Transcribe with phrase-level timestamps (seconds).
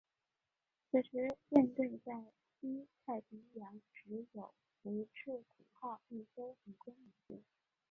[0.89, 2.13] 此时舰队在
[2.59, 7.43] 西太平洋只有福治谷号一艘航空母舰。